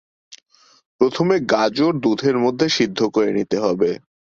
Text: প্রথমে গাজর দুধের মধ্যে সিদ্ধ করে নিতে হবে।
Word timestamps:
প্রথমে 1.01 1.35
গাজর 1.51 1.93
দুধের 2.03 2.35
মধ্যে 2.37 2.67
সিদ্ধ 2.69 2.99
করে 3.15 3.29
নিতে 3.37 3.57
হবে। 3.59 3.89